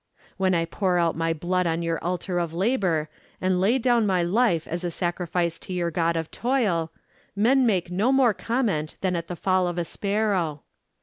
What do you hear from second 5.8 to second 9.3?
god of toil, men make no more comment than at